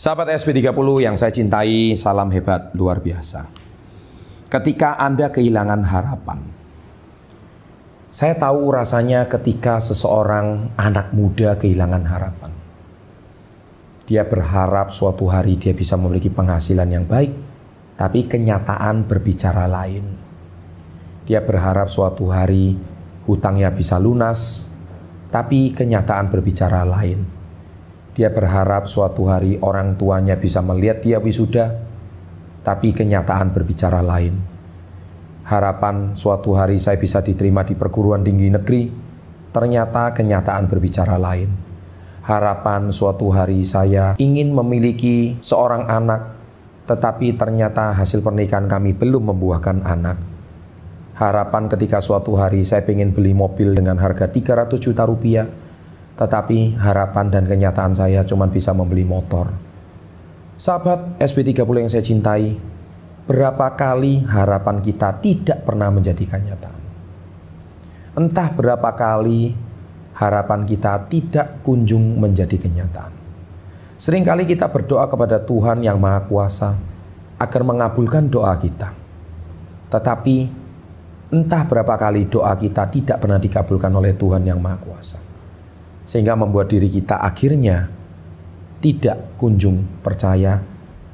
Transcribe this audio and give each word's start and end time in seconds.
Sahabat 0.00 0.32
SP30 0.32 1.04
yang 1.04 1.12
saya 1.12 1.28
cintai, 1.28 1.92
salam 1.92 2.32
hebat 2.32 2.72
luar 2.72 3.04
biasa. 3.04 3.52
Ketika 4.48 4.96
Anda 4.96 5.28
kehilangan 5.28 5.84
harapan, 5.84 6.40
saya 8.08 8.32
tahu 8.32 8.72
rasanya 8.72 9.28
ketika 9.28 9.76
seseorang 9.76 10.72
anak 10.80 11.12
muda 11.12 11.52
kehilangan 11.60 12.00
harapan. 12.08 12.48
Dia 14.08 14.24
berharap 14.24 14.88
suatu 14.88 15.28
hari 15.28 15.60
dia 15.60 15.76
bisa 15.76 16.00
memiliki 16.00 16.32
penghasilan 16.32 16.88
yang 16.88 17.04
baik, 17.04 17.36
tapi 18.00 18.24
kenyataan 18.24 19.04
berbicara 19.04 19.68
lain. 19.68 20.16
Dia 21.28 21.44
berharap 21.44 21.92
suatu 21.92 22.32
hari 22.32 22.72
hutangnya 23.28 23.68
bisa 23.68 24.00
lunas, 24.00 24.64
tapi 25.28 25.76
kenyataan 25.76 26.32
berbicara 26.32 26.88
lain 26.88 27.39
dia 28.14 28.28
berharap 28.30 28.90
suatu 28.90 29.30
hari 29.30 29.62
orang 29.62 29.94
tuanya 29.94 30.34
bisa 30.34 30.58
melihat 30.58 30.98
dia 31.02 31.18
wisuda, 31.22 31.78
tapi 32.66 32.90
kenyataan 32.90 33.54
berbicara 33.54 34.02
lain. 34.02 34.34
Harapan 35.46 36.14
suatu 36.14 36.54
hari 36.54 36.78
saya 36.78 36.98
bisa 36.98 37.22
diterima 37.22 37.66
di 37.66 37.74
perguruan 37.74 38.22
tinggi 38.22 38.50
negeri, 38.50 38.90
ternyata 39.50 40.14
kenyataan 40.14 40.70
berbicara 40.70 41.18
lain. 41.18 41.50
Harapan 42.22 42.94
suatu 42.94 43.32
hari 43.34 43.66
saya 43.66 44.14
ingin 44.20 44.54
memiliki 44.54 45.40
seorang 45.42 45.90
anak, 45.90 46.38
tetapi 46.86 47.34
ternyata 47.34 47.90
hasil 47.96 48.22
pernikahan 48.22 48.70
kami 48.70 48.94
belum 48.94 49.34
membuahkan 49.34 49.82
anak. 49.82 50.18
Harapan 51.18 51.68
ketika 51.68 51.98
suatu 52.00 52.38
hari 52.38 52.62
saya 52.62 52.86
ingin 52.86 53.10
beli 53.10 53.34
mobil 53.34 53.74
dengan 53.74 53.98
harga 53.98 54.30
300 54.30 54.78
juta 54.78 55.02
rupiah, 55.04 55.44
tetapi 56.18 56.76
harapan 56.76 57.26
dan 57.32 57.44
kenyataan 57.48 57.96
saya 57.96 58.20
cuma 58.26 58.50
bisa 58.50 58.74
membeli 58.74 59.06
motor. 59.06 59.48
Sahabat 60.60 61.16
SB30 61.16 61.64
yang 61.80 61.88
saya 61.88 62.04
cintai, 62.04 62.52
berapa 63.24 63.72
kali 63.72 64.28
harapan 64.28 64.84
kita 64.84 65.16
tidak 65.24 65.64
pernah 65.64 65.88
menjadi 65.88 66.20
kenyataan. 66.20 66.80
Entah 68.20 68.48
berapa 68.52 68.90
kali 68.92 69.56
harapan 70.12 70.68
kita 70.68 71.08
tidak 71.08 71.64
kunjung 71.64 72.20
menjadi 72.20 72.60
kenyataan. 72.60 73.16
Seringkali 73.96 74.44
kita 74.44 74.68
berdoa 74.68 75.08
kepada 75.08 75.40
Tuhan 75.40 75.80
yang 75.80 75.96
Maha 75.96 76.28
Kuasa 76.28 76.76
agar 77.40 77.62
mengabulkan 77.64 78.28
doa 78.28 78.52
kita. 78.60 78.92
Tetapi 79.88 80.36
entah 81.32 81.62
berapa 81.64 81.96
kali 81.96 82.28
doa 82.28 82.52
kita 82.60 82.92
tidak 82.92 83.16
pernah 83.24 83.40
dikabulkan 83.40 83.92
oleh 83.96 84.12
Tuhan 84.12 84.44
yang 84.44 84.60
Maha 84.60 84.76
Kuasa 84.76 85.29
sehingga 86.10 86.34
membuat 86.34 86.74
diri 86.74 86.90
kita 86.90 87.22
akhirnya 87.22 87.86
tidak 88.82 89.38
kunjung 89.38 89.86
percaya 90.02 90.58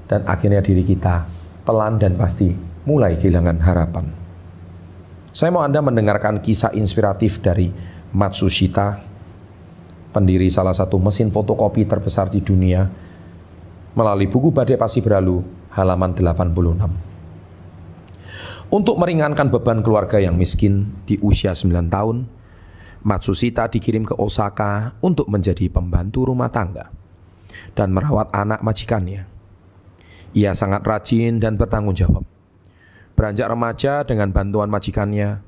dan 0.08 0.24
akhirnya 0.24 0.64
diri 0.64 0.80
kita 0.80 1.28
pelan 1.68 2.00
dan 2.00 2.16
pasti 2.16 2.56
mulai 2.88 3.20
kehilangan 3.20 3.60
harapan. 3.60 4.08
Saya 5.36 5.52
mau 5.52 5.60
Anda 5.60 5.84
mendengarkan 5.84 6.40
kisah 6.40 6.72
inspiratif 6.72 7.44
dari 7.44 7.68
Matsushita, 8.16 9.04
pendiri 10.16 10.48
salah 10.48 10.72
satu 10.72 10.96
mesin 10.96 11.28
fotokopi 11.28 11.84
terbesar 11.84 12.32
di 12.32 12.40
dunia, 12.40 12.88
melalui 13.92 14.32
buku 14.32 14.48
Badai 14.48 14.80
Pasti 14.80 15.04
Berlalu, 15.04 15.44
halaman 15.76 16.16
86. 16.16 18.72
Untuk 18.72 18.96
meringankan 18.96 19.52
beban 19.52 19.84
keluarga 19.84 20.16
yang 20.16 20.40
miskin 20.40 20.88
di 21.04 21.20
usia 21.20 21.52
9 21.52 21.92
tahun, 21.92 22.24
Matsushita 23.06 23.70
dikirim 23.70 24.02
ke 24.02 24.18
Osaka 24.18 24.98
untuk 24.98 25.30
menjadi 25.30 25.70
pembantu 25.70 26.26
rumah 26.26 26.50
tangga 26.50 26.90
dan 27.78 27.94
merawat 27.94 28.34
anak 28.34 28.66
majikannya. 28.66 29.30
Ia 30.34 30.50
sangat 30.58 30.82
rajin 30.82 31.38
dan 31.38 31.54
bertanggung 31.54 31.94
jawab. 31.94 32.26
Beranjak 33.14 33.46
remaja 33.46 34.02
dengan 34.02 34.34
bantuan 34.34 34.66
majikannya, 34.66 35.38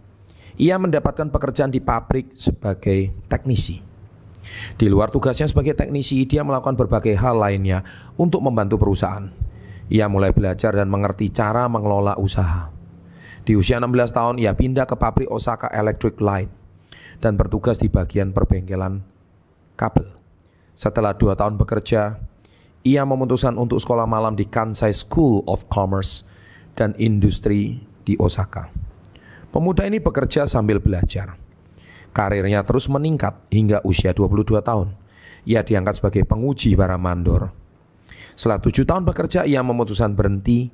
ia 0.55 0.78
mendapatkan 0.78 1.34
pekerjaan 1.34 1.75
di 1.75 1.83
pabrik 1.83 2.31
sebagai 2.38 3.10
teknisi. 3.27 3.83
Di 4.78 4.87
luar 4.87 5.10
tugasnya 5.10 5.50
sebagai 5.50 5.75
teknisi, 5.75 6.31
dia 6.31 6.47
melakukan 6.47 6.78
berbagai 6.78 7.19
hal 7.19 7.43
lainnya 7.43 7.83
untuk 8.15 8.38
membantu 8.38 8.78
perusahaan. 8.78 9.34
Ia 9.91 10.06
mulai 10.06 10.31
belajar 10.31 10.78
dan 10.78 10.87
mengerti 10.87 11.34
cara 11.34 11.66
mengelola 11.66 12.15
usaha. 12.22 12.71
Di 13.43 13.59
usia 13.59 13.83
16 13.83 14.15
tahun, 14.15 14.38
ia 14.38 14.54
pindah 14.54 14.87
ke 14.87 14.94
pabrik 14.94 15.27
Osaka 15.27 15.66
Electric 15.75 16.22
Light 16.22 16.58
dan 17.19 17.34
bertugas 17.34 17.79
di 17.79 17.91
bagian 17.91 18.31
perbengkelan 18.31 19.03
kabel. 19.75 20.06
Setelah 20.79 21.15
dua 21.15 21.34
tahun 21.34 21.59
bekerja, 21.59 22.19
ia 22.87 23.03
memutuskan 23.03 23.59
untuk 23.59 23.83
sekolah 23.83 24.06
malam 24.06 24.39
di 24.39 24.47
Kansai 24.47 24.95
School 24.95 25.43
of 25.51 25.67
Commerce 25.67 26.23
dan 26.78 26.95
Industri 26.97 27.83
di 28.07 28.15
Osaka. 28.17 28.71
Pemuda 29.51 29.83
ini 29.89 29.99
bekerja 29.99 30.47
sambil 30.47 30.78
belajar. 30.78 31.34
Karirnya 32.15 32.62
terus 32.62 32.87
meningkat 32.87 33.34
hingga 33.51 33.83
usia 33.83 34.15
22 34.15 34.62
tahun. 34.62 34.95
Ia 35.49 35.67
diangkat 35.67 35.99
sebagai 35.99 36.23
penguji 36.28 36.78
para 36.78 36.95
mandor. 36.95 37.51
Setelah 38.39 38.62
tujuh 38.62 38.87
tahun 38.87 39.03
bekerja, 39.03 39.43
ia 39.43 39.61
memutuskan 39.67 40.15
berhenti 40.15 40.71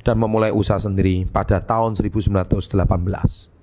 dan 0.00 0.16
memulai 0.16 0.48
usaha 0.48 0.80
sendiri 0.80 1.28
pada 1.28 1.60
tahun 1.60 1.98
1918. 1.98 3.61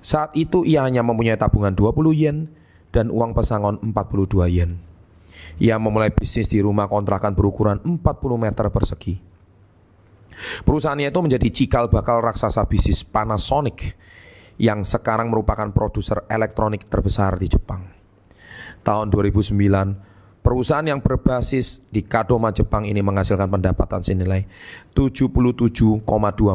Saat 0.00 0.32
itu 0.36 0.64
ia 0.64 0.84
hanya 0.84 1.04
mempunyai 1.04 1.36
tabungan 1.36 1.76
20 1.76 2.16
yen 2.16 2.48
dan 2.90 3.12
uang 3.12 3.36
pesangon 3.36 3.76
42 3.84 4.48
yen. 4.48 4.80
Ia 5.60 5.76
memulai 5.76 6.12
bisnis 6.12 6.48
di 6.48 6.60
rumah 6.60 6.88
kontrakan 6.88 7.36
berukuran 7.36 7.80
40 7.84 8.00
meter 8.40 8.66
persegi. 8.72 9.20
Perusahaannya 10.64 11.12
itu 11.12 11.20
menjadi 11.20 11.48
cikal 11.52 11.92
bakal 11.92 12.24
raksasa 12.24 12.64
bisnis 12.64 13.04
Panasonic 13.04 13.92
yang 14.60 14.84
sekarang 14.84 15.28
merupakan 15.28 15.68
produser 15.72 16.24
elektronik 16.28 16.88
terbesar 16.88 17.36
di 17.36 17.48
Jepang. 17.48 17.84
Tahun 18.80 19.12
2009, 19.12 19.52
Perusahaan 20.50 20.82
yang 20.82 20.98
berbasis 20.98 21.78
di 21.94 22.02
Kadoma 22.02 22.50
Jepang 22.50 22.82
ini 22.82 22.98
menghasilkan 23.06 23.46
pendapatan 23.46 24.02
senilai 24.02 24.50
77,2 24.98 26.02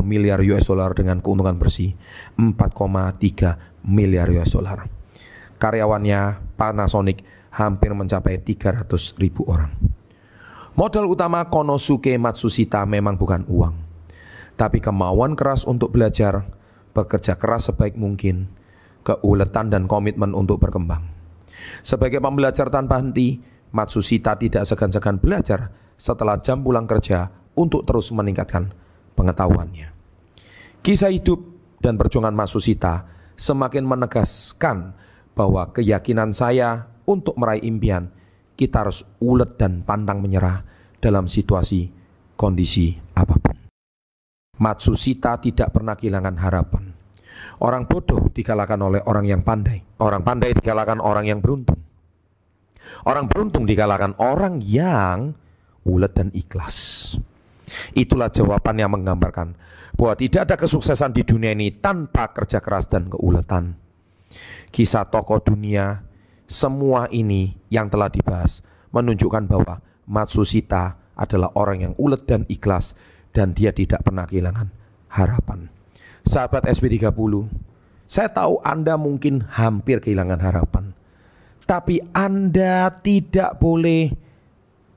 miliar 0.04 0.44
US 0.52 0.68
dollar 0.68 0.92
dengan 0.92 1.24
keuntungan 1.24 1.56
bersih 1.56 1.96
4,3 2.36 3.88
miliar 3.88 4.28
US 4.36 4.52
dollar. 4.52 4.92
Karyawannya 5.64 6.44
Panasonic 6.60 7.24
hampir 7.56 7.96
mencapai 7.96 8.44
300 8.44 8.84
ribu 9.16 9.48
orang. 9.48 9.72
Modal 10.76 11.08
utama 11.08 11.48
Konosuke 11.48 12.20
Matsushita 12.20 12.84
memang 12.84 13.16
bukan 13.16 13.48
uang, 13.48 13.80
tapi 14.60 14.84
kemauan 14.84 15.40
keras 15.40 15.64
untuk 15.64 15.96
belajar, 15.96 16.44
bekerja 16.92 17.40
keras 17.40 17.72
sebaik 17.72 17.96
mungkin, 17.96 18.52
keuletan 19.08 19.72
dan 19.72 19.88
komitmen 19.88 20.36
untuk 20.36 20.60
berkembang. 20.60 21.16
Sebagai 21.80 22.20
pembelajar 22.20 22.68
tanpa 22.68 23.00
henti, 23.00 23.55
Matsushita 23.76 24.40
tidak 24.40 24.64
segan-segan 24.64 25.20
belajar 25.20 25.68
setelah 26.00 26.40
jam 26.40 26.64
pulang 26.64 26.88
kerja 26.88 27.28
untuk 27.60 27.84
terus 27.84 28.08
meningkatkan 28.16 28.72
pengetahuannya. 29.20 29.92
Kisah 30.80 31.12
hidup 31.12 31.44
dan 31.84 32.00
perjuangan 32.00 32.32
Matsushita 32.32 33.04
semakin 33.36 33.84
menegaskan 33.84 34.96
bahwa 35.36 35.76
keyakinan 35.76 36.32
saya 36.32 36.88
untuk 37.04 37.36
meraih 37.36 37.68
impian 37.68 38.08
kita 38.56 38.88
harus 38.88 39.04
ulet 39.20 39.60
dan 39.60 39.84
pantang 39.84 40.24
menyerah 40.24 40.64
dalam 41.04 41.28
situasi 41.28 41.92
kondisi 42.40 42.96
apa 43.12 43.36
pun. 43.36 43.56
Matsushita 44.56 45.44
tidak 45.44 45.76
pernah 45.76 46.00
kehilangan 46.00 46.36
harapan. 46.40 46.96
Orang 47.60 47.92
bodoh 47.92 48.32
dikalahkan 48.32 48.80
oleh 48.80 49.04
orang 49.04 49.28
yang 49.28 49.44
pandai. 49.44 49.84
Orang 50.00 50.24
pandai 50.24 50.56
dikalahkan 50.56 51.04
orang 51.04 51.28
yang 51.28 51.44
beruntung. 51.44 51.85
Orang 53.06 53.30
beruntung 53.30 53.70
dikalahkan 53.70 54.18
orang 54.18 54.66
yang 54.66 55.38
ulet 55.86 56.12
dan 56.18 56.34
ikhlas. 56.34 57.14
Itulah 57.94 58.34
jawaban 58.34 58.82
yang 58.82 58.92
menggambarkan 58.94 59.54
bahwa 59.94 60.14
tidak 60.18 60.50
ada 60.50 60.56
kesuksesan 60.58 61.14
di 61.14 61.22
dunia 61.22 61.54
ini 61.54 61.70
tanpa 61.70 62.34
kerja 62.34 62.60
keras 62.60 62.90
dan 62.90 63.08
keuletan. 63.08 63.78
Kisah 64.74 65.08
tokoh 65.08 65.40
dunia, 65.40 66.04
semua 66.50 67.08
ini 67.14 67.56
yang 67.70 67.88
telah 67.88 68.10
dibahas 68.10 68.66
menunjukkan 68.92 69.48
bahwa 69.48 69.82
Matsushita 70.06 71.02
adalah 71.18 71.50
orang 71.58 71.78
yang 71.82 71.94
ulet 71.98 72.22
dan 72.30 72.46
ikhlas 72.46 72.94
dan 73.34 73.58
dia 73.58 73.74
tidak 73.74 74.06
pernah 74.06 74.30
kehilangan 74.30 74.70
harapan. 75.10 75.70
Sahabat 76.26 76.70
SB30, 76.70 77.50
saya 78.06 78.30
tahu 78.30 78.62
Anda 78.62 78.98
mungkin 78.98 79.46
hampir 79.50 80.02
kehilangan 80.02 80.42
harapan. 80.42 80.85
Tapi 81.66 81.98
Anda 82.14 82.94
tidak 83.02 83.58
boleh 83.58 84.14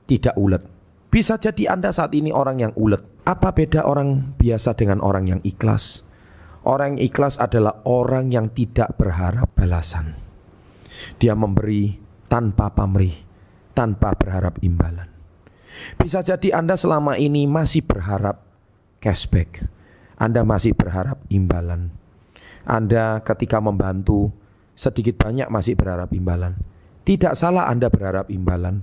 tidak 0.05 0.37
ulet. 0.37 0.63
Bisa 1.09 1.41
jadi 1.41 1.73
Anda 1.73 1.89
saat 1.89 2.13
ini 2.13 2.29
orang 2.29 2.61
yang 2.61 2.73
ulet. 2.77 3.01
Apa 3.25 3.53
beda 3.53 3.85
orang 3.85 4.37
biasa 4.37 4.77
dengan 4.77 5.01
orang 5.01 5.25
yang 5.29 5.41
ikhlas? 5.45 6.05
Orang 6.65 6.97
yang 6.97 7.09
ikhlas 7.09 7.41
adalah 7.41 7.81
orang 7.85 8.29
yang 8.29 8.53
tidak 8.53 8.93
berharap 8.97 9.49
balasan. 9.57 10.17
Dia 11.17 11.33
memberi 11.33 11.97
tanpa 12.29 12.69
pamrih, 12.73 13.13
tanpa 13.73 14.13
berharap 14.13 14.61
imbalan. 14.61 15.09
Bisa 15.97 16.21
jadi 16.21 16.53
Anda 16.57 16.77
selama 16.77 17.17
ini 17.17 17.49
masih 17.49 17.81
berharap 17.85 18.45
cashback. 19.01 19.65
Anda 20.19 20.43
masih 20.45 20.75
berharap 20.75 21.23
imbalan. 21.31 21.89
Anda 22.67 23.23
ketika 23.23 23.57
membantu 23.63 24.29
sedikit 24.79 25.19
banyak 25.19 25.51
masih 25.51 25.75
berharap 25.75 26.15
imbalan. 26.15 26.55
Tidak 27.03 27.35
salah 27.35 27.67
Anda 27.67 27.91
berharap 27.91 28.31
imbalan. 28.31 28.79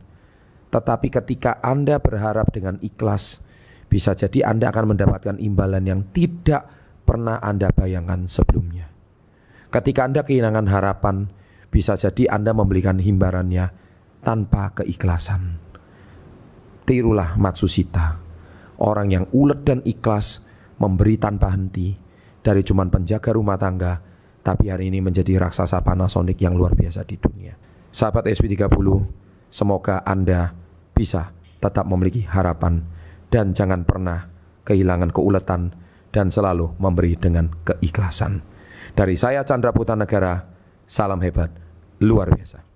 Tetapi 0.68 1.08
ketika 1.08 1.56
Anda 1.64 1.96
berharap 1.96 2.52
dengan 2.52 2.76
ikhlas, 2.84 3.40
bisa 3.88 4.12
jadi 4.12 4.44
Anda 4.44 4.68
akan 4.68 4.92
mendapatkan 4.92 5.40
imbalan 5.40 5.88
yang 5.88 6.04
tidak 6.12 6.68
pernah 7.08 7.40
Anda 7.40 7.72
bayangkan 7.72 8.28
sebelumnya. 8.28 8.92
Ketika 9.72 10.04
Anda 10.04 10.20
kehilangan 10.20 10.68
harapan, 10.68 11.32
bisa 11.72 11.96
jadi 11.96 12.28
Anda 12.28 12.52
memberikan 12.52 13.00
himbarannya 13.00 13.72
tanpa 14.20 14.76
keikhlasan. 14.76 15.64
Tirulah 16.84 17.40
Matsusita, 17.40 18.20
orang 18.84 19.08
yang 19.16 19.24
ulet 19.32 19.64
dan 19.64 19.80
ikhlas 19.80 20.44
memberi 20.76 21.16
tanpa 21.16 21.56
henti 21.56 21.96
dari 22.44 22.62
cuman 22.62 22.92
penjaga 22.92 23.32
rumah 23.32 23.58
tangga, 23.58 23.98
tapi 24.46 24.70
hari 24.70 24.94
ini 24.94 25.02
menjadi 25.02 25.42
raksasa 25.42 25.82
Panasonic 25.82 26.38
yang 26.38 26.54
luar 26.54 26.78
biasa 26.78 27.02
di 27.02 27.18
dunia. 27.18 27.58
Sahabat 27.90 28.30
SP30, 28.30 28.70
semoga 29.50 30.06
Anda 30.06 30.54
bisa 30.94 31.34
tetap 31.58 31.82
memiliki 31.90 32.22
harapan 32.22 32.86
dan 33.26 33.50
jangan 33.50 33.82
pernah 33.82 34.30
kehilangan 34.62 35.10
keuletan 35.10 35.74
dan 36.14 36.30
selalu 36.30 36.78
memberi 36.78 37.18
dengan 37.18 37.50
keikhlasan. 37.66 38.46
Dari 38.94 39.18
saya 39.18 39.42
Chandra 39.42 39.74
Putra 39.74 39.98
Negara, 39.98 40.46
salam 40.86 41.18
hebat 41.26 41.50
luar 41.98 42.30
biasa. 42.30 42.75